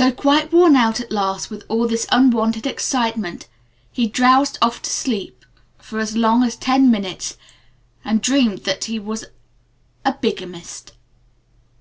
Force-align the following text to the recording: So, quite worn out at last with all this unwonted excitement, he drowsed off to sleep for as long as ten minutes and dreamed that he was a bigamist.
So, 0.00 0.12
quite 0.12 0.52
worn 0.52 0.76
out 0.76 1.00
at 1.00 1.10
last 1.10 1.50
with 1.50 1.64
all 1.68 1.88
this 1.88 2.06
unwonted 2.12 2.68
excitement, 2.68 3.48
he 3.90 4.06
drowsed 4.06 4.56
off 4.62 4.80
to 4.82 4.90
sleep 4.90 5.44
for 5.76 5.98
as 5.98 6.16
long 6.16 6.44
as 6.44 6.54
ten 6.54 6.88
minutes 6.88 7.36
and 8.04 8.22
dreamed 8.22 8.58
that 8.58 8.84
he 8.84 9.00
was 9.00 9.24
a 10.04 10.12
bigamist. 10.12 10.92